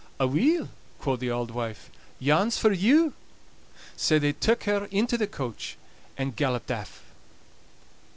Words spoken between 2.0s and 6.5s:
"yon's for you." Sae they took her into the coach, and